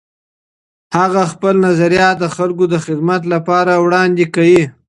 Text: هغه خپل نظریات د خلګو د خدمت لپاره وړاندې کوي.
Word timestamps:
هغه 0.97 1.23
خپل 1.31 1.55
نظریات 1.67 2.15
د 2.19 2.25
خلګو 2.35 2.65
د 2.73 2.75
خدمت 2.85 3.21
لپاره 3.33 3.71
وړاندې 3.85 4.25
کوي. 4.35 4.63